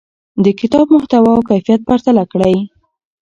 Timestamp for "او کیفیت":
1.37-1.81